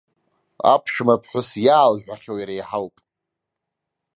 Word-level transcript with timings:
Аԥшәмаԥҳәыс 0.73 1.49
иаалҳәахьоу 1.65 2.37
иреиҳауп. 2.39 2.95